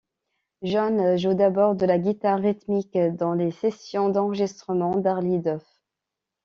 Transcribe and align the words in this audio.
Jones 0.63 1.15
joue 1.19 1.35
d'abord 1.35 1.75
de 1.75 1.85
la 1.85 1.99
guitare 1.99 2.39
rythmique 2.39 2.97
dans 2.97 3.33
les 3.33 3.51
sessions 3.51 4.09
d'enregistrement 4.09 4.95
d'Arlie 4.95 5.37
Duff. 5.37 5.61